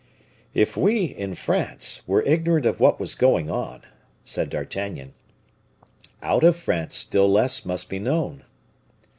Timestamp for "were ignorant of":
2.07-2.79